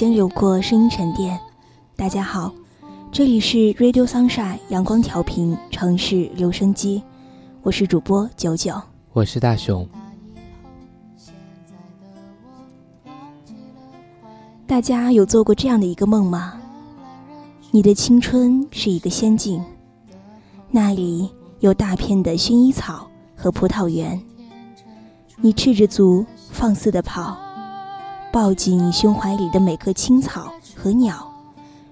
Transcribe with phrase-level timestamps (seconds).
[0.00, 1.38] 间流过，声音沉淀。
[1.94, 2.50] 大家好，
[3.12, 7.02] 这里是 Radio Sunshine 阳光调频城市留声机，
[7.60, 8.80] 我是主播九九，
[9.12, 9.86] 我是大熊。
[14.66, 16.54] 大家有做过这样的一个梦吗？
[17.70, 19.62] 你的青春是一个仙境，
[20.70, 24.18] 那里有大片的薰衣草和葡萄园，
[25.36, 27.49] 你赤着足放肆的跑。
[28.32, 31.28] 抱紧胸怀里的每棵青草和鸟，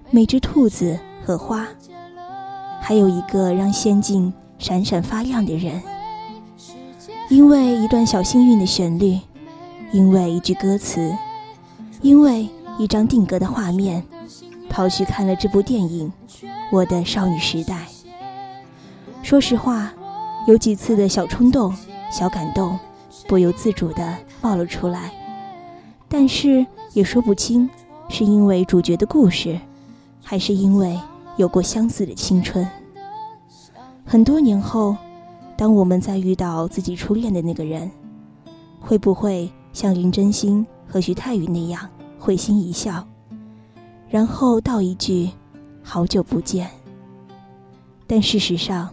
[0.09, 1.67] 每只兔子和花，
[2.79, 5.81] 还有一个让仙境闪闪发亮的人。
[7.29, 9.19] 因为一段小幸运的旋律，
[9.91, 11.13] 因为一句歌词，
[12.01, 12.47] 因为
[12.77, 14.01] 一张定格的画面，
[14.69, 16.11] 跑去看了这部电影
[16.71, 17.75] 《我的少女时代》。
[19.21, 19.91] 说实话，
[20.47, 21.75] 有几次的小冲动、
[22.09, 22.79] 小感动，
[23.27, 25.11] 不由自主地冒了出来。
[26.11, 27.69] 但是也说不清，
[28.09, 29.59] 是因为主角的故事，
[30.23, 30.99] 还是因为
[31.37, 32.67] 有过相似的青春。
[34.03, 34.97] 很多年后，
[35.55, 37.89] 当我们再遇到自己初恋的那个人，
[38.79, 41.87] 会不会像林真心和徐太宇那样
[42.17, 43.07] 会心一笑，
[44.09, 45.29] 然后道一句
[45.83, 46.67] “好久不见”？
[48.07, 48.89] 但事实上，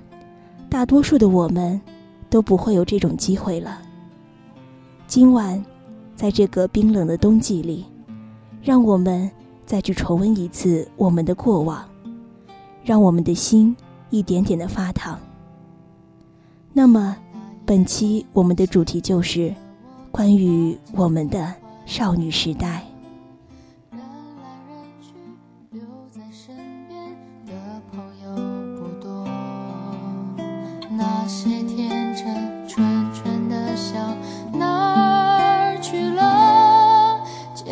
[0.68, 1.80] 大多数的我们
[2.28, 3.80] 都不会有这种机会了。
[5.06, 5.64] 今晚。
[6.16, 7.84] 在这个冰冷的冬季里，
[8.62, 9.30] 让我们
[9.66, 11.86] 再去重温一次我们的过往，
[12.82, 13.76] 让我们的心
[14.08, 15.20] 一点点的发烫。
[16.72, 17.16] 那么，
[17.66, 19.54] 本期我们的主题就是
[20.10, 21.54] 关于我们的
[21.84, 22.82] 少女时代。
[30.98, 31.62] 那些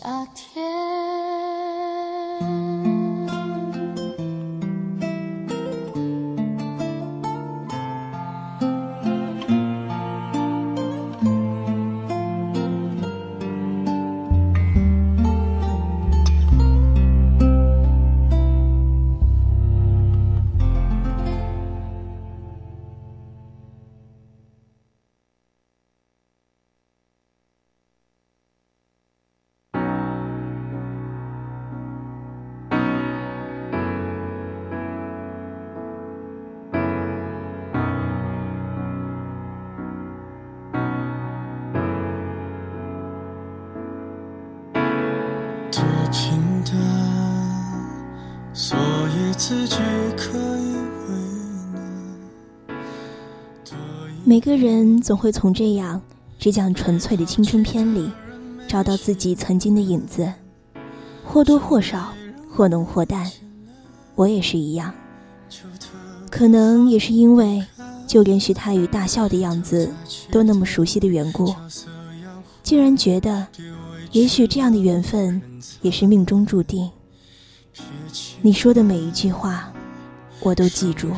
[0.00, 0.64] 夏天。
[54.44, 55.98] 个人总会从这样
[56.38, 58.10] 只讲纯粹的青春片里，
[58.68, 60.30] 找到自己曾经的影子，
[61.24, 62.12] 或多或少，
[62.50, 63.26] 或浓或淡。
[64.14, 64.92] 我也是一样，
[66.30, 67.64] 可能也是因为，
[68.06, 69.90] 就连徐太宇大笑的样子
[70.30, 71.54] 都那么熟悉的缘故，
[72.62, 73.46] 竟然觉得，
[74.12, 75.40] 也许这样的缘分
[75.80, 76.90] 也是命中注定。
[78.42, 79.72] 你说的每一句话，
[80.40, 81.08] 我都记住。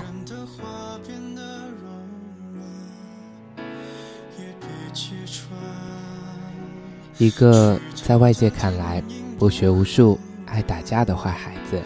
[7.19, 9.03] 一个在外界看来
[9.39, 11.81] 不学无术、爱打架的坏孩子，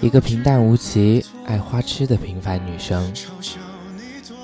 [0.00, 3.12] 一个平淡无奇、爱花痴的平凡女生。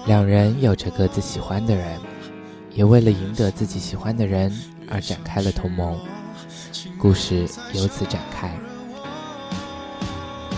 [0.07, 2.01] 两人有着各自喜欢的人，
[2.75, 4.53] 也为了赢得自己喜欢的人
[4.91, 5.97] 而展开了同盟。
[6.99, 8.51] 故事由此展开。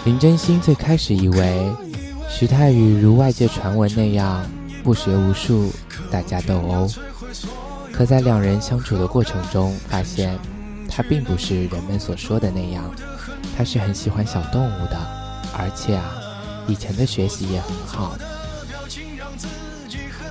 [0.07, 1.71] 林真心最开始以为
[2.31, 4.47] 徐太宇如外界传闻那样
[4.83, 5.71] 不学无术、
[6.11, 6.89] 打架斗殴。
[7.97, 10.37] 可在两人相处的过程中，发现
[10.91, 12.93] 他并不是人们所说的那样，
[13.57, 14.99] 他是很喜欢小动物的，
[15.57, 16.13] 而且啊，
[16.67, 18.17] 以前的学习也很好。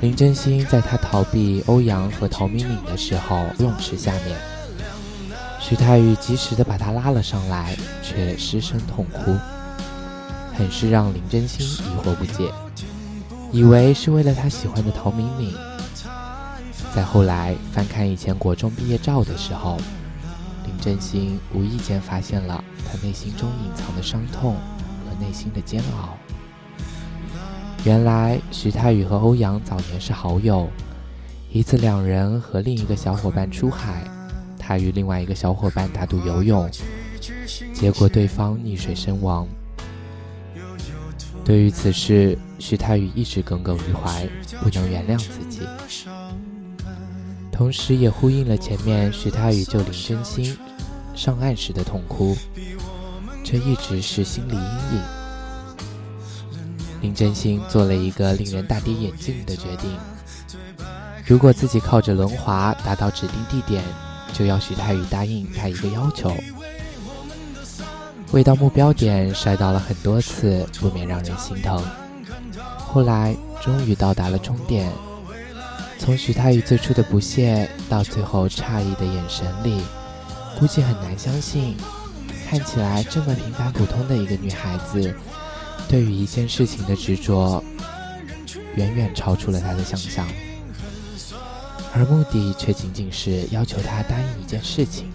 [0.01, 4.37] 林真心在他逃避欧阳和陶敏敏的时候，泳池下面，
[5.61, 9.37] 徐太宇及时的把他拉了上来，却失声痛哭，
[10.53, 12.51] 很是让林真心疑惑不解，
[13.53, 15.55] 以为是为了他喜欢的陶敏敏。
[16.93, 19.77] 在后来翻看以前国中毕业照的时候，
[20.63, 26.15] 林真心无意间发现了他内心中隐藏的伤痛和内心的煎熬。
[27.83, 30.69] 原来徐太宇和欧阳早年是好友，
[31.51, 34.03] 一次两人和另一个小伙伴出海，
[34.59, 36.69] 他与另外一个小伙伴打赌游泳，
[37.73, 39.47] 结果对方溺水身亡。
[41.43, 44.29] 对于此事，徐太宇一直耿耿于怀，
[44.61, 45.61] 不能原谅自己。
[47.53, 50.57] 同时也呼应了前面徐太宇救林真心
[51.15, 52.35] 上岸时的痛哭，
[53.43, 55.01] 这一直是心理阴影。
[56.99, 59.91] 林真心做了一个令人大跌眼镜的决定：
[61.27, 63.83] 如果自己靠着轮滑达到指定地点，
[64.33, 66.33] 就要徐太宇答应他一个要求。
[68.31, 71.79] 未到目标点摔倒了很多次，不免让人心疼。
[72.79, 74.91] 后来终于到达了终点。
[76.03, 79.81] 从徐太宇最初的不屑到最后诧异的眼神里，
[80.59, 81.77] 估计很难相信，
[82.45, 85.15] 看起来这么平凡普通的一个女孩子，
[85.87, 87.63] 对于一件事情的执着，
[88.75, 90.27] 远远超出了他的想象，
[91.93, 95.09] 而目的却仅仅是要求他答应一件事情，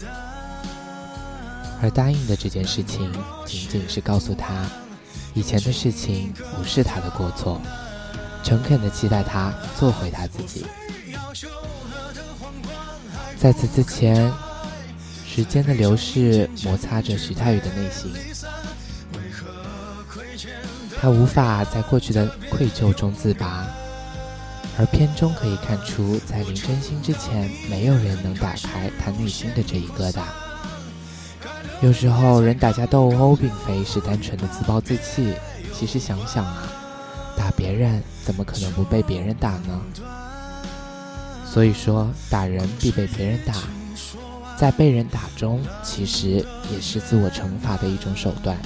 [1.82, 3.12] 而答应的这件事情，
[3.44, 4.64] 仅仅是告诉他，
[5.34, 7.60] 以前的事情不是他的过错。
[8.42, 10.66] 诚恳地期待他做回他自己。
[13.36, 14.32] 在此之前，
[15.26, 18.12] 时间的流逝摩擦着徐太宇的内心，
[21.00, 23.66] 他无法在过去的愧疚中自拔。
[24.76, 30.20] 而片中可以看出，在林真心之前，没有人能打开他内心的这一疙瘩。
[31.80, 35.34] 有时候，人打架斗殴，并非是单纯的自暴自弃。
[35.74, 36.67] 其实想想啊。
[37.38, 39.80] 打别人怎么可能不被别人打呢？
[41.46, 43.54] 所以说，打人必被别人打，
[44.56, 48.58] 在被人打中，其实也是自我惩罚的一种手段。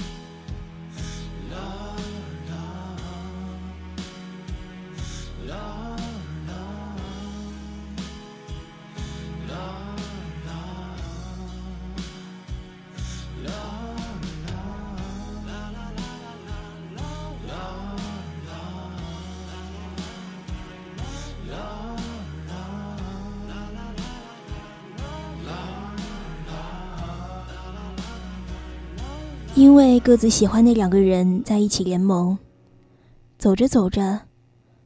[29.55, 32.39] 因为各自喜欢的两个人在一起联盟，
[33.39, 34.21] 走着走着，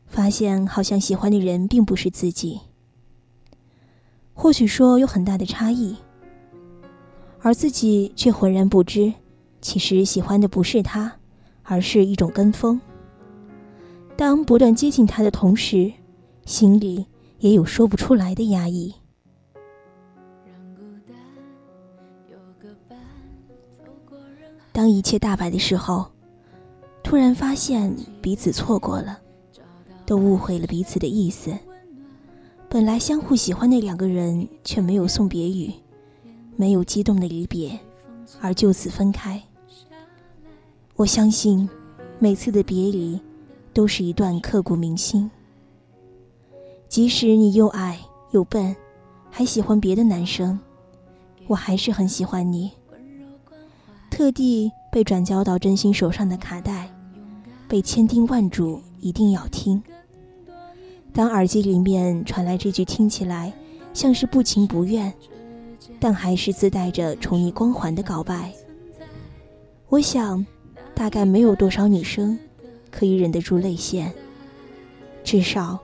[0.07, 2.61] 发现好像喜欢的人并不是自己。
[4.35, 5.97] 或许说有很大的差异，
[7.41, 9.13] 而自己却浑然不知，
[9.61, 11.17] 其实喜欢的不是他，
[11.63, 12.81] 而是一种跟风。
[14.17, 15.93] 当不断接近他的同时，
[16.45, 17.07] 心里
[17.39, 18.93] 也有说不出来的压抑。
[24.77, 26.05] 当一切大白的时候，
[27.03, 29.19] 突然发现彼此错过了，
[30.05, 31.51] 都误会了彼此的意思。
[32.69, 35.73] 本来相互喜欢的两个人，却没有送别语，
[36.57, 37.81] 没有激动的离别，
[38.39, 39.43] 而就此分开。
[40.97, 41.67] 我相信，
[42.19, 43.19] 每次的别离，
[43.73, 45.31] 都是一段刻骨铭心。
[46.87, 47.99] 即使你又矮
[48.33, 48.77] 又笨，
[49.31, 50.61] 还喜欢别的男生，
[51.47, 52.73] 我还是很喜欢你。
[54.17, 56.91] 特地被转交到真心手上的卡带，
[57.69, 59.83] 被千叮万嘱一定要听。
[61.13, 63.53] 当耳机里面传来这句听起来
[63.93, 65.13] 像是不情不愿，
[66.01, 68.51] 但还是自带着宠溺光环的告白，
[69.91, 70.45] 我想。
[70.95, 72.39] 大概没有多少女生
[72.91, 74.11] 可以忍得住泪腺，
[75.23, 75.79] 至少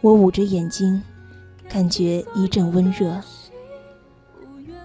[0.00, 1.02] 我捂着眼睛，
[1.68, 3.20] 感觉一阵温热。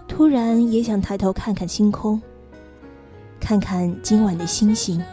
[0.08, 2.20] 突然也想抬头看看星空，
[3.40, 5.04] 看看今晚的星星，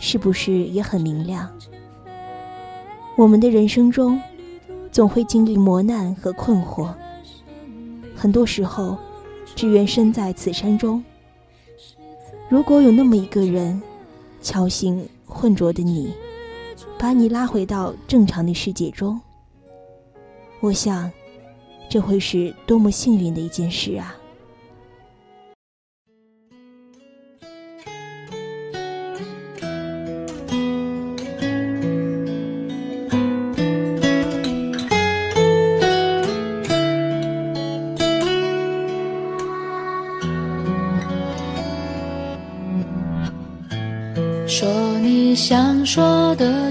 [0.00, 1.48] 是不是也很明亮？
[3.16, 4.20] 我们的人生中，
[4.90, 6.92] 总会经历磨难和困惑，
[8.16, 8.96] 很多时候，
[9.54, 11.04] 只缘身在此山中。
[12.48, 13.80] 如果有那么一个人。
[14.40, 16.14] 敲醒混浊的你，
[16.96, 19.20] 把你拉回到正常的世界中。
[20.60, 21.10] 我想，
[21.90, 24.14] 这会是多么幸运的一件事啊！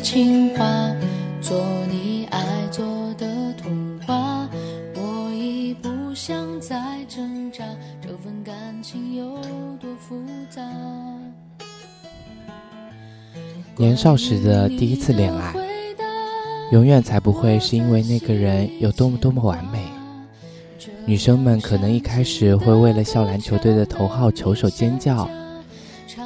[0.09, 0.95] 情话，
[1.41, 1.61] 做
[1.91, 4.47] 你爱做的童话。
[4.95, 7.65] 我已不想再挣扎，
[8.01, 9.25] 这份感情有
[9.81, 10.15] 多复
[10.49, 10.61] 杂。
[13.75, 15.53] 年少时的第一次恋爱，
[16.71, 19.79] 永远才不会是因为那个人有多么多么完美。
[21.05, 25.29] 女生们可能一开始会为了校篮球队的头号球手尖叫，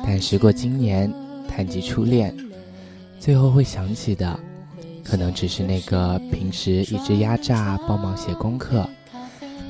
[0.05, 1.11] 但时过今年。
[1.53, 2.33] 谈及初恋，
[3.21, 4.39] 最后会想起的，
[5.03, 8.83] 可能只是那个平时一直压榨、帮忙写功课、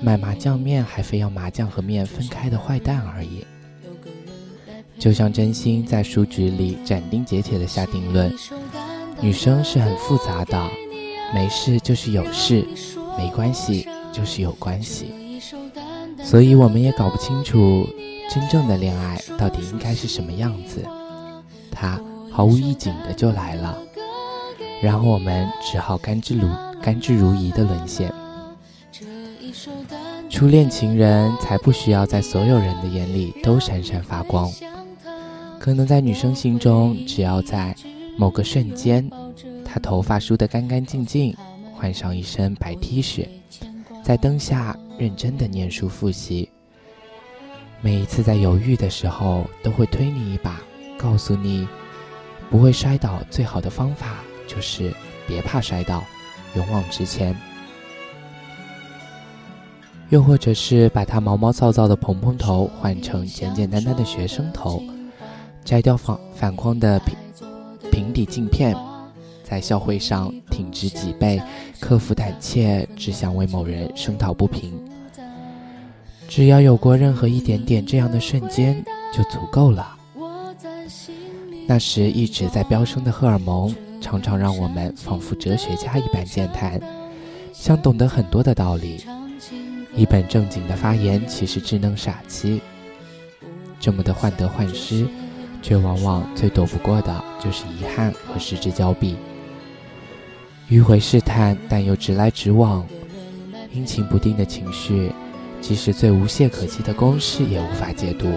[0.01, 3.45] 买麻酱面还非要麻酱和面分开的坏蛋而已。
[4.97, 8.33] 就像真心在书局里斩钉截铁的下定论：
[9.19, 10.69] 女生是很复杂的，
[11.33, 12.65] 没事就是有事，
[13.17, 15.41] 没关系就是有关系。
[16.23, 17.85] 所以我们也搞不清楚，
[18.33, 20.85] 真正的恋爱到底应该是什么样子。
[21.69, 21.99] 他
[22.31, 23.77] 毫无预警的就来了，
[24.81, 26.47] 然后我们只好甘之如
[26.81, 28.11] 甘之如饴的沦陷。
[30.29, 34.49] 初恋情人才不需要在所有人的眼里都闪闪发光，
[35.59, 37.75] 可能在女生心中，只要在
[38.17, 39.07] 某个瞬间，
[39.65, 41.35] 他头发梳得干干净净，
[41.73, 43.27] 换上一身白 T 恤，
[44.01, 46.49] 在灯下认真的念书复习，
[47.81, 50.61] 每一次在犹豫的时候，都会推你一把。
[50.97, 51.67] 告诉你，
[52.51, 54.93] 不会摔倒最好的方法就是
[55.25, 56.03] 别怕摔倒，
[56.55, 57.33] 勇往直前。
[60.09, 64.83] 又或者是把他毛毛躁躁的蓬蓬头换成简简单单的学生头，
[65.63, 67.15] 摘掉反反光的平
[67.89, 68.75] 平底镜片，
[69.45, 71.41] 在校会上挺直脊背，
[71.79, 74.77] 克服胆怯，只想为某人声讨不平。
[76.27, 79.95] 只要有过任何一点点这样的瞬间，就足够了。
[81.67, 86.81] 那时一直在飙升的荷尔蒙，常常让我们仿佛哲学家一般健谈，
[87.53, 89.05] 像懂得很多的道理。
[89.95, 92.61] 一本正经的发言，其实稚嫩傻气。
[93.79, 95.07] 这么的患得患失，
[95.61, 99.15] 却往往最躲不过的就是遗憾和失之交臂。
[100.69, 102.85] 迂回试探，但又直来直往，
[103.73, 105.11] 阴晴不定的情绪，
[105.61, 108.27] 即使最无懈可击的公式也无法解读。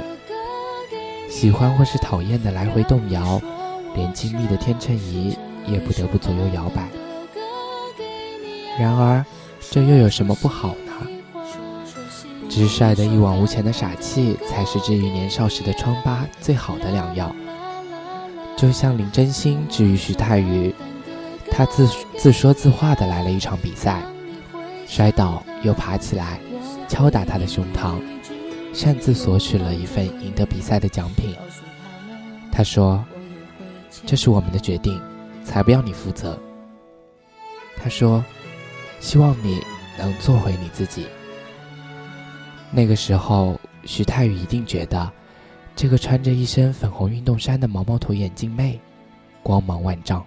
[1.29, 3.41] 喜欢或是讨厌的来回动摇，
[3.95, 6.89] 连精密的天秤仪也不得不左右摇摆。
[8.79, 9.25] 然而，
[9.71, 10.93] 这又有什么不好呢？
[12.49, 17.35] 直率的一往无前的傻气，才是治愈年少时的疮疤最好的良药。
[18.57, 20.73] 就像林真心治愈徐太宇，
[21.51, 24.03] 他自自说自话的来了一场比赛，
[24.87, 26.39] 摔倒又爬起来，
[26.89, 27.97] 敲打他的胸膛。
[28.75, 31.35] 擅自索取了一份赢得比赛的奖品。
[32.51, 33.03] 他说
[34.05, 35.01] ：“这是我们的决定，
[35.45, 36.39] 才不要你负责。”
[37.79, 38.23] 他说
[38.99, 39.63] ：“希望你
[39.97, 41.07] 能做回你自己。”
[42.73, 45.11] 那个时候，徐太宇一定觉得，
[45.77, 48.81] 这个穿着一身粉红运动衫的毛毛头眼镜妹，
[49.43, 50.25] 光芒万丈。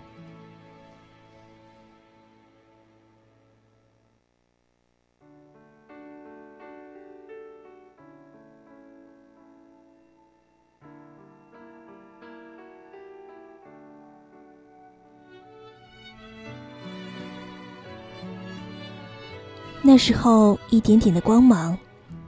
[19.88, 21.78] 那时候，一点点的光芒，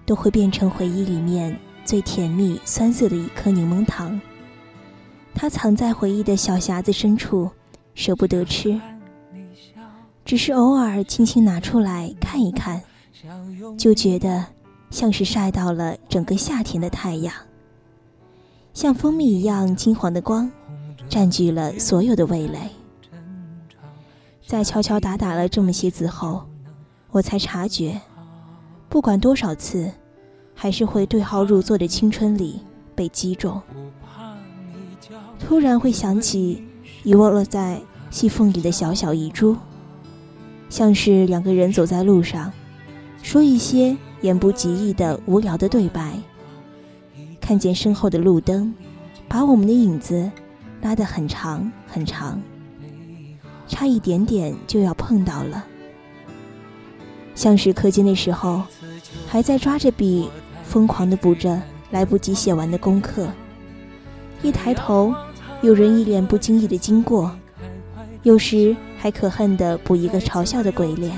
[0.05, 4.17] 都会变成回忆里面最甜蜜酸涩的一颗柠檬糖。
[5.35, 7.51] 它藏在回忆的小匣子深处，
[7.95, 8.79] 舍不得吃，
[10.23, 12.81] 只是偶尔轻轻拿出来看一看，
[13.77, 14.45] 就觉得
[14.89, 17.35] 像是晒到了整个夏天的太阳，
[18.73, 20.49] 像蜂蜜一样金黄的光，
[21.09, 22.57] 占据了所有的味蕾。
[24.47, 26.48] 在敲敲打打了这么些字后，
[27.11, 27.99] 我才察觉，
[28.87, 29.91] 不管多少次，
[30.53, 32.61] 还是会对号入座的青春里
[32.95, 33.61] 被击中。
[35.39, 36.63] 突然会想起
[37.03, 39.55] 遗忘落在细缝里的小小遗珠，
[40.69, 42.51] 像是两个人走在路上，
[43.23, 46.13] 说一些言不及义的无聊的对白。
[47.41, 48.71] 看见身后的路灯，
[49.27, 50.29] 把我们的影子
[50.83, 52.39] 拉得很长很长，
[53.67, 55.65] 差一点点就要碰到了。
[57.39, 58.63] 像是课间的时候，
[59.25, 60.29] 还在抓着笔
[60.65, 61.58] 疯狂地补着
[61.89, 63.29] 来不及写完的功课，
[64.41, 65.15] 一抬头。
[65.62, 67.34] 有人一脸不经意的经过，
[68.23, 71.17] 有时还可恨的补一个嘲笑的鬼脸，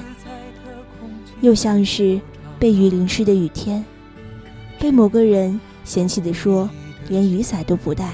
[1.41, 2.21] 又像是
[2.59, 3.83] 被雨淋湿的雨天，
[4.79, 6.69] 被某个人嫌弃的说
[7.09, 8.11] 连雨伞都不带。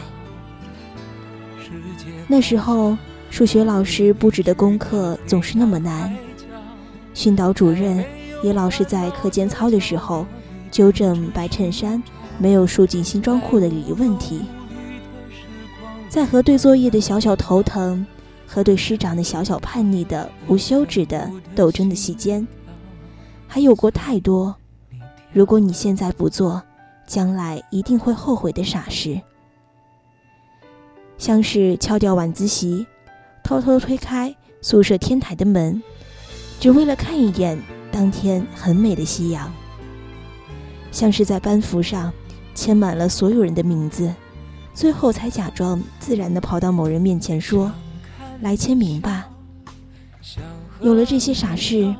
[2.25, 2.97] 那时候
[3.29, 6.15] 数学老师布置的功课总是那么难，
[7.17, 8.05] 训导主任
[8.43, 10.23] 也老是在课间操的时候
[10.69, 12.01] 纠正白衬衫
[12.37, 14.41] 没有束紧西装裤的礼仪问题。
[16.07, 18.05] 在和对作业的小小头疼，
[18.45, 22.47] 和对师长的小小叛逆的无休止的斗争的期间，
[23.47, 24.55] 还有过太多，
[25.33, 26.61] 如果你现在不做，
[27.07, 29.19] 将来一定会后悔的傻事，
[31.17, 32.85] 像是敲掉晚自习，
[33.43, 35.81] 偷偷推开宿舍天台的门，
[36.59, 39.51] 只为了看一眼当天很美的夕阳，
[40.91, 42.11] 像是在班服上
[42.55, 44.13] 签满了所有人的名字。
[44.73, 47.71] 最后才假装自然地跑到某人面前说
[48.41, 49.27] ：“来签名吧。”
[50.81, 51.93] 有了这些傻事，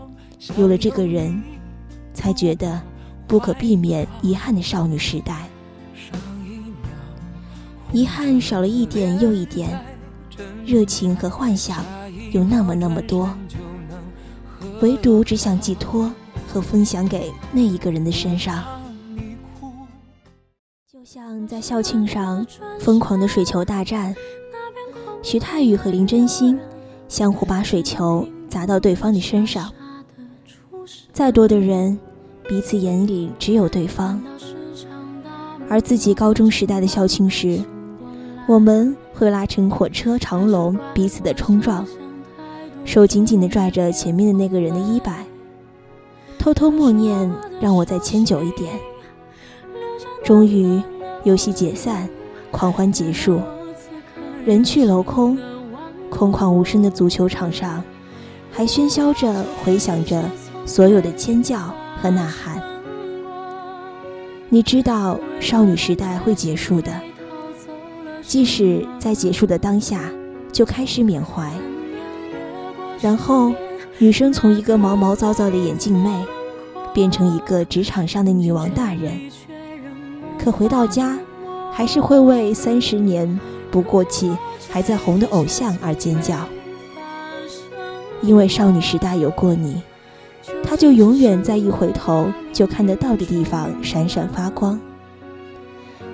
[0.58, 1.42] 有了这个人，
[2.14, 2.80] 才觉得
[3.28, 5.50] 不可避免遗憾的少女时代。
[7.92, 9.84] 遗憾少了一点又一点，
[10.64, 11.84] 热情和幻想
[12.32, 13.36] 有那么那么多，
[14.82, 16.12] 唯独只想寄托
[16.48, 18.64] 和分享给那一个人的身上。
[20.92, 22.46] 就像在校庆上
[22.80, 24.16] 疯狂的水球大战，
[25.24, 26.60] 徐太宇和林真心
[27.08, 29.72] 相互把水球砸到对方的身上。
[31.12, 31.98] 再多的人，
[32.48, 34.22] 彼此眼里只有对方。
[35.70, 37.62] 而自己高中时代的校庆时，
[38.48, 41.86] 我们会拉成火车长龙，彼此的冲撞，
[42.88, 45.26] 手紧紧地拽着前面的那个人的衣摆，
[46.40, 48.74] 偷偷默念让我再牵久一点。
[50.24, 50.82] 终于。
[51.24, 52.08] 游戏解散，
[52.52, 53.42] 狂欢结束，
[54.46, 55.38] 人去楼空，
[56.10, 57.84] 空旷无声的足球场上，
[58.50, 60.24] 还喧嚣着回响着
[60.66, 61.60] 所有的尖叫
[62.02, 62.64] 和呐喊。
[64.48, 66.94] 你知道少女时代会结束的，
[68.22, 70.10] 即使在结束的当下
[70.54, 71.52] 就开始缅怀，
[73.02, 73.54] 然后
[74.00, 76.26] 女生从一个毛毛躁躁的眼镜妹，
[76.94, 79.30] 变成一个职场上的女王大人。
[80.40, 81.18] 可回到家，
[81.72, 84.36] 还是会为三十年不过气
[84.70, 86.38] 还在红的偶像而尖叫，
[88.22, 89.82] 因为少女时代有过你，
[90.64, 94.80] 她就永远在一回头就看得到的地方闪闪发光。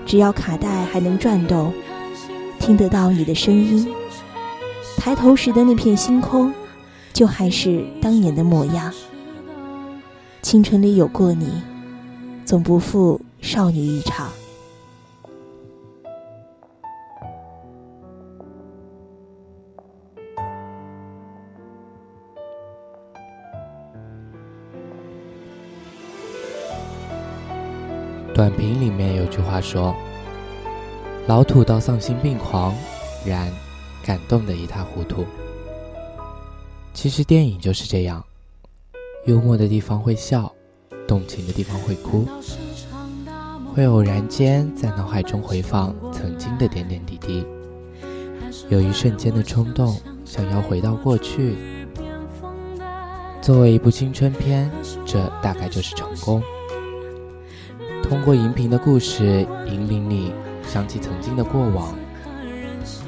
[0.06, 1.72] 只要卡带还能转动，
[2.60, 3.88] 听得到你的声音，
[4.98, 6.54] 抬头时的那片星空，
[7.14, 8.92] 就还是当年的模样。
[10.42, 11.62] 青春里有过你，
[12.44, 13.22] 总不负。
[13.44, 14.32] 少女一场。
[28.34, 29.94] 短评里面有句话说
[31.28, 32.74] ：“老土到丧心病狂，
[33.26, 33.52] 然
[34.06, 35.26] 感动的一塌糊涂。”
[37.04, 38.24] 其实电影就是这样，
[39.26, 40.50] 幽默的地方会笑，
[41.06, 42.26] 动情的地方会哭。
[43.76, 47.46] 会偶然间在脑海中回放曾经的点点滴滴，
[48.70, 51.58] 有一瞬间的冲动，想要回到过去。
[53.42, 54.72] 作为一部青春片，
[55.06, 56.42] 这大概就是成功。
[58.02, 60.32] 通过荧屏的故事引领你
[60.66, 61.94] 想起曾经的过往，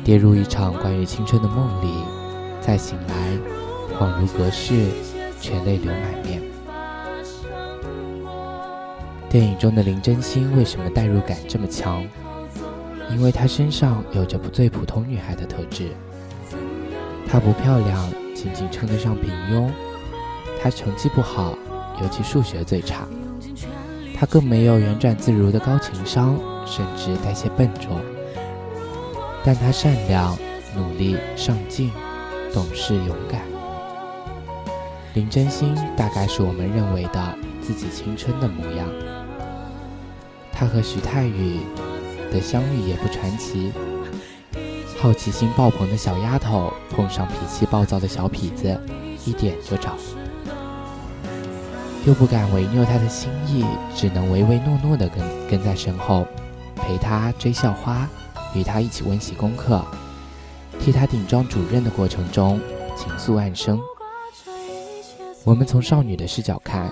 [0.04, 2.04] 跌入一场关于青春的梦里，
[2.60, 3.40] 再醒来，
[3.98, 4.90] 恍如隔世，
[5.40, 6.42] 却泪流满面。
[9.30, 12.06] 电影中的林真心为什么代入感这么强？
[13.12, 15.92] 因为她身上有着不最普通女孩的特质。
[17.28, 19.70] 她不漂亮，仅仅称得上平庸；
[20.62, 21.58] 她成绩不好，
[22.02, 23.08] 尤其数学最差；
[24.14, 27.92] 她更没有圆转自如的高情商，甚至带些笨拙。
[29.44, 30.38] 但她善良、
[30.76, 31.92] 努力、上进、
[32.54, 33.42] 懂事、勇敢。
[35.16, 38.86] 林真心大概是我们认为的自己青春的模样。
[40.52, 41.62] 她和徐太宇
[42.34, 43.72] 的相遇也不传奇。
[45.00, 48.78] 好奇心爆棚的小丫头碰上脾气暴躁的小痞子，
[49.26, 49.90] 一点就着，
[52.06, 53.64] 又不敢违拗他的心意，
[53.96, 56.28] 只能唯唯诺诺地跟跟在身后，
[56.76, 58.06] 陪他追校花，
[58.54, 59.82] 与他一起温习功课，
[60.78, 62.60] 替他顶撞主任的过程中，
[62.98, 63.80] 情愫暗生。
[65.46, 66.92] 我们从少女的视角看，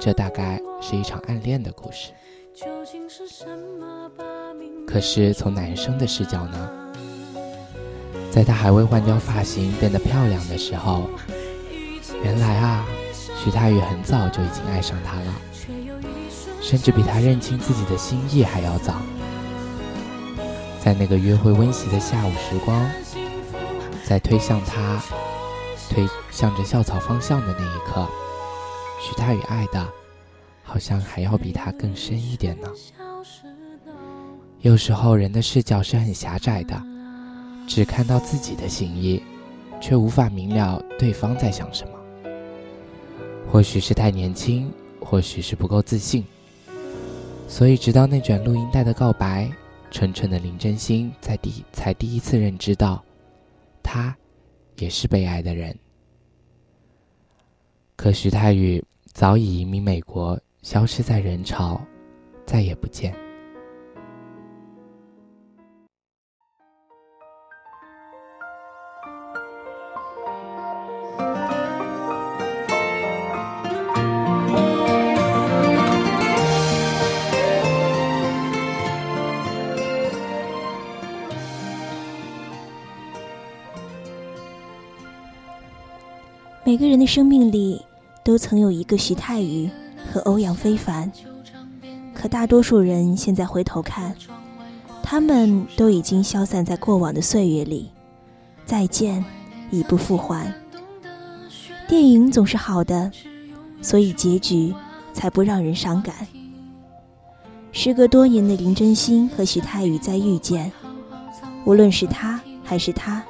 [0.00, 2.10] 这大概是一场暗恋的故事。
[4.84, 6.68] 可是从男生的视角呢？
[8.28, 11.08] 在她还未换掉发型变得漂亮的时候，
[12.24, 12.84] 原来啊，
[13.40, 15.34] 徐太宇很早就已经爱上她了，
[16.60, 18.94] 甚至比她认清自己的心意还要早。
[20.80, 22.84] 在那个约会温习的下午时光，
[24.04, 25.00] 在推向她。
[25.88, 28.06] 推向着校草方向的那一刻，
[29.00, 29.86] 许他与爱的，
[30.62, 32.68] 好像还要比他更深一点呢。
[34.60, 36.82] 有时候人的视角是很狭窄的，
[37.68, 39.22] 只看到自己的心意，
[39.80, 41.92] 却无法明了对方在想什么。
[43.50, 46.24] 或许是太年轻，或许是不够自信，
[47.46, 49.50] 所以直到那卷录音带的告白，
[49.90, 53.02] 纯纯的林真心在第才第一次认知到，
[53.82, 54.16] 他。
[54.78, 55.76] 也是被爱的人，
[57.96, 61.80] 可徐太宇早已移民美国，消失在人潮，
[62.44, 63.25] 再也不见。
[86.66, 87.80] 每个人的生命里，
[88.24, 89.70] 都曾有一个徐太宇
[90.12, 91.12] 和欧阳非凡。
[92.12, 94.12] 可大多数人现在回头看，
[95.00, 97.92] 他们都已经消散在过往的岁月里，
[98.64, 99.24] 再见，
[99.70, 100.52] 已不复还。
[101.86, 103.12] 电影总是好的，
[103.80, 104.74] 所以结局
[105.12, 106.16] 才不让人伤感。
[107.70, 110.72] 时隔多年的林真心和徐太宇再遇见，
[111.64, 113.22] 无论是他还是他，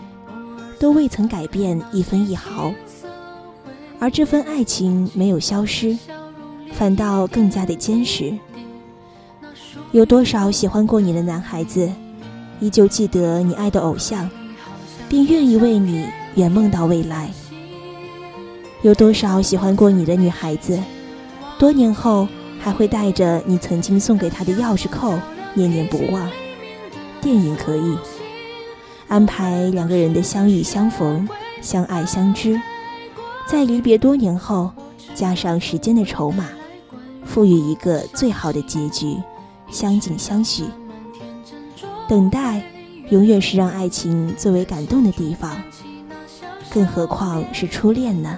[0.81, 2.73] 都未曾改变一分一毫。
[3.99, 5.97] 而这份爱情没有消失，
[6.73, 8.37] 反倒更加的坚实。
[9.93, 11.91] 有多少喜欢过你的男孩子，
[12.61, 14.29] 依旧记得你爱的偶像，
[15.09, 16.05] 并愿意为你
[16.35, 17.31] 圆梦到未来？
[18.83, 20.79] 有多少喜欢过你的女孩子，
[21.59, 22.29] 多年后
[22.61, 25.19] 还会带着你曾经送给她的钥匙扣，
[25.55, 26.29] 念念不忘？
[27.23, 27.97] 电影可以
[29.09, 31.27] 安排两个人的相遇相逢，
[31.63, 32.61] 相爱相知。
[33.47, 34.73] 在离别多年后，
[35.15, 36.49] 加上时间的筹码，
[37.25, 39.17] 赋予一个最好的结局，
[39.71, 40.65] 相敬相许。
[42.09, 42.61] 等待，
[43.09, 45.57] 永远是让爱情最为感动的地方，
[46.71, 48.37] 更何况是初恋呢？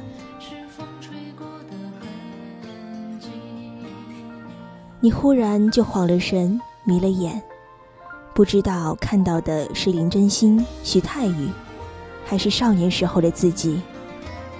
[5.01, 7.43] 你忽然就晃了神，迷了眼，
[8.35, 11.49] 不知道看到的是林真心、徐太宇，
[12.27, 13.81] 还是少年时候的自己。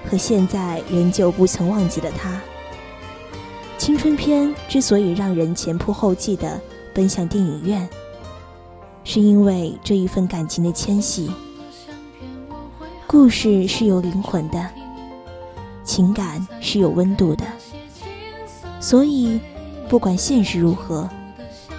[0.07, 2.41] 可现在仍旧不曾忘记了他。
[3.79, 6.61] 青春片之所以让人前仆后继的
[6.93, 7.89] 奔向电影院，
[9.05, 11.31] 是因为这一份感情的牵系。
[13.07, 14.69] 故事是有灵魂的，
[15.85, 17.45] 情感是有温度的，
[18.81, 19.41] 所以
[19.89, 21.09] 不管现实如何，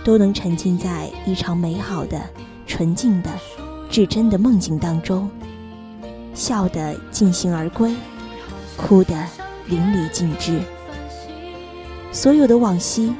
[0.03, 2.19] 都能沉浸在一场美好的、
[2.65, 3.29] 纯净的、
[3.91, 5.29] 至真的梦境当中。
[6.39, 7.93] 笑得尽兴而归，
[8.78, 9.13] 哭得
[9.65, 10.62] 淋漓尽致。
[12.13, 13.13] 所有的往昔，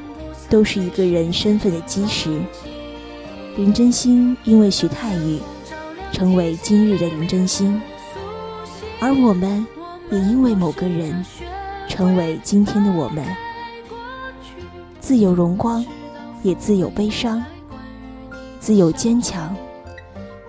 [0.48, 2.40] 都是一个人身份的基石。
[3.58, 5.38] 林真心因为徐太宇，
[6.10, 7.78] 成为今日的林真心；
[8.98, 9.66] 而我们，
[10.10, 11.22] 也因为某个人，
[11.86, 13.22] 成为今天的我们。
[14.98, 15.84] 自有荣光，
[16.42, 17.42] 也自有悲伤；
[18.58, 19.54] 自有坚强，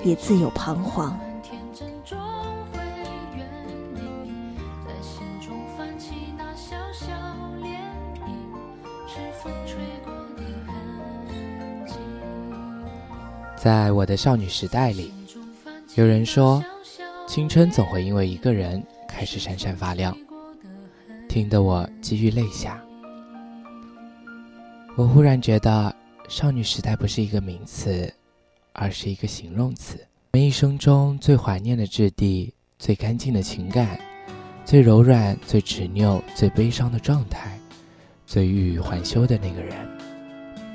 [0.05, 1.19] 也自有彷徨。
[13.61, 15.13] 在我的少女时代里，
[15.93, 16.65] 有人说，
[17.27, 20.17] 青春总会因为一个人开始闪闪发亮，
[21.29, 22.81] 听得我几欲泪下。
[24.95, 25.95] 我忽然觉得，
[26.27, 28.11] 少女时代不是一个名词，
[28.73, 29.95] 而是一个形容词。
[30.31, 33.99] 我们一生中最怀念的质地、最干净的情感、
[34.65, 37.59] 最柔软、最执拗、最悲伤的状态、
[38.25, 39.87] 最欲语还休的那个人，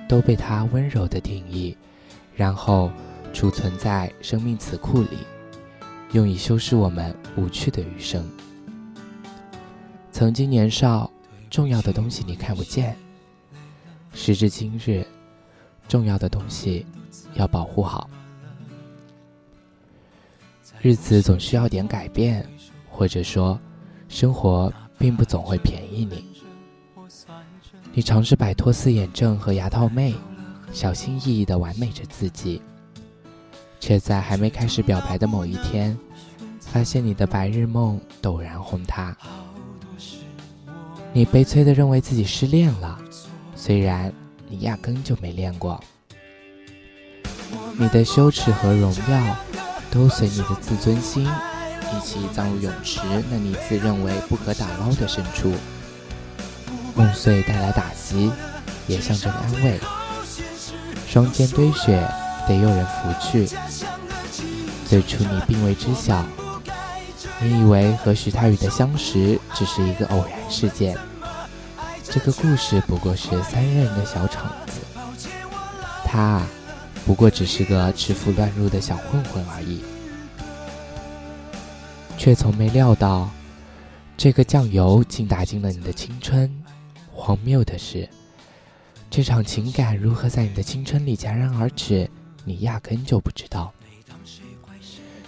[0.09, 1.77] 都被他温柔的定义。
[2.37, 2.91] 然后
[3.33, 5.19] 储存在生命词库里，
[6.13, 8.23] 用以修饰我们无趣的余生。
[10.13, 11.11] 曾经年少，
[11.51, 12.95] 重要的东西你看不见；
[14.13, 15.05] 时至今日，
[15.89, 16.85] 重要的东西
[17.35, 18.09] 要保护好。
[20.83, 22.47] 日子总需要点改变，
[22.91, 23.59] 或者说，
[24.09, 26.25] 生活并不总会便宜你。
[27.95, 30.15] 你尝试摆脱四眼症和牙套妹。
[30.77, 32.61] 小心翼翼地完美着自己，
[33.81, 35.97] 却在还没开始表白的某一天，
[36.61, 39.17] 发现你的白日梦陡然轰塌。
[41.15, 42.99] 你悲催地认为自己失恋了，
[43.55, 44.13] 虽然
[44.51, 45.83] 你压根就没恋过。
[47.79, 49.37] 你的羞耻和荣耀，
[49.91, 55.55] 都随你的自尊心一起葬入泳池那你自认为不可打捞的深处。
[56.95, 58.31] 梦碎带来打击，
[58.87, 59.81] 也象征安慰。
[61.17, 62.07] 双肩堆雪，
[62.47, 63.49] 得有人拂去。
[64.85, 66.23] 最初你并未知晓，
[67.41, 70.95] 你以为和徐太宇的相识只是一个偶然事件，
[72.05, 74.83] 这个故事不过是三人的小场子，
[76.05, 76.43] 他
[77.07, 79.83] 不过只是个吃富乱入的小混混而已，
[82.19, 83.31] 却从没料到，
[84.19, 86.63] 这个酱油竟打进了你的青春。
[87.11, 88.07] 荒谬的是。
[89.17, 92.07] 这场情感如何在你的青春里戛然而止，
[92.45, 93.73] 你压根就不知道。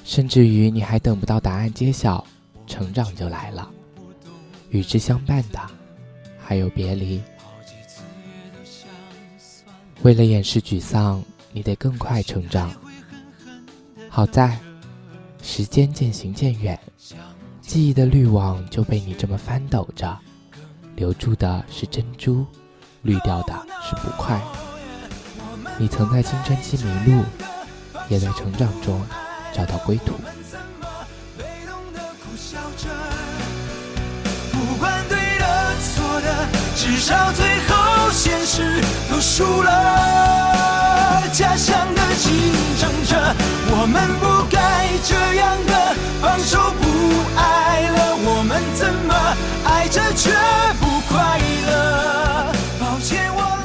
[0.04, 2.22] 甚至于你还等不到答案揭晓，
[2.66, 3.70] 成长就来了。
[4.68, 5.58] 与之相伴的，
[6.38, 7.22] 还有别离。
[10.02, 12.70] 为了掩饰沮丧，你得更快成长。
[14.10, 14.58] 好在，
[15.42, 16.78] 时间渐行渐远，
[17.62, 20.14] 记忆的滤网就被你这么翻抖着，
[20.94, 22.44] 留住的是珍珠。
[23.02, 23.54] 滤掉的
[23.88, 24.38] 是不快。
[25.78, 27.24] 你曾在青春期迷路，
[28.08, 29.00] 也在成长中
[29.54, 30.12] 找到归途。
[34.52, 36.46] 不管对的错的，
[36.76, 41.22] 至少最后现实都输了。
[41.32, 42.30] 假想的竞
[42.78, 43.34] 争者，
[43.70, 46.84] 我们不该这样的放手不
[47.40, 48.16] 爱了。
[48.20, 49.14] 我们怎么
[49.64, 50.30] 爱着却
[50.78, 52.52] 不快乐？
[52.80, 53.57] 抱歉，我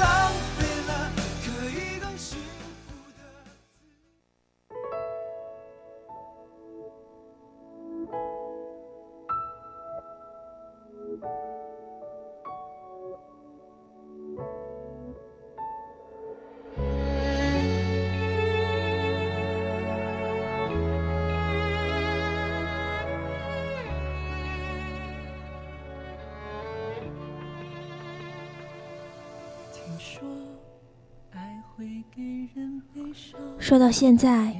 [33.73, 34.55] 说到现在，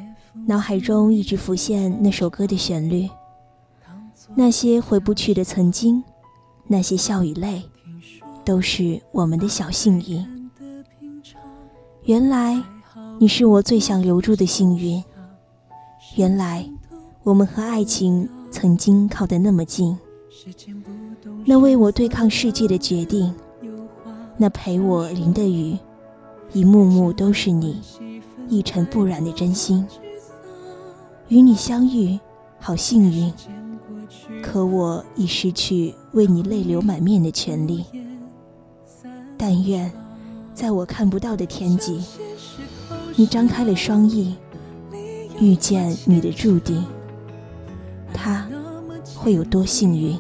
[0.48, 3.08] 脑海中一直浮现那首歌的旋律，
[4.34, 6.04] 那些回不去的曾经，
[6.66, 7.62] 那些笑与泪，
[8.44, 10.50] 都是我们的小幸运。
[12.06, 12.60] 原来，
[13.20, 15.04] 你是我最想留住的幸运。
[16.16, 16.68] 原来，
[17.22, 19.96] 我们和爱情曾经靠得那么近。
[21.46, 23.32] 那为我对抗世界的决定，
[24.38, 25.78] 那陪我淋的雨。
[26.52, 27.80] 一幕幕都是你
[28.50, 29.86] 一尘不染的真心，
[31.28, 32.20] 与你相遇，
[32.60, 33.34] 好幸运。
[34.42, 37.86] 可我已失去为你泪流满面的权利。
[39.38, 39.92] 但愿，
[40.54, 42.02] 在我看不到的天际，
[43.16, 44.36] 你张开了双翼，
[45.40, 46.84] 遇见你的注定，
[48.14, 48.48] 他
[49.16, 50.20] 会有多幸运？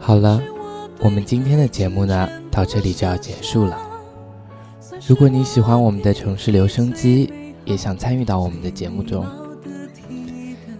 [0.00, 0.42] 好了，
[1.04, 3.78] 我们今天的节目呢，到这里就要结束了。
[5.06, 7.30] 如果你喜欢我们的城市留声机，
[7.66, 9.22] 也想参与到我们的节目中，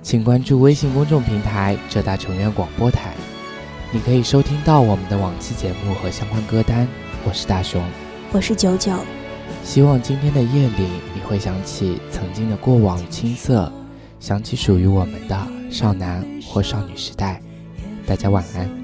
[0.03, 3.13] 请关注微信公众平台浙大成员广播台，
[3.93, 6.89] 你可以收听到我们的往期节目和相关歌单。
[7.27, 7.83] 我是大熊，
[8.33, 8.97] 我是九九。
[9.63, 13.71] 希望今天的夜里，你会想起曾经的过往与青涩，
[14.21, 17.43] 想起属于我们的少男或少女时代。
[18.07, 18.84] 大家晚安。